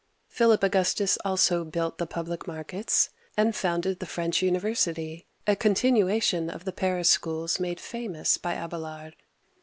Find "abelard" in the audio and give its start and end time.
8.55-9.13